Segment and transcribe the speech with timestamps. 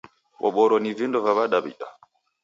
[0.41, 1.87] Boboro ni vindo va w'adaw'ida.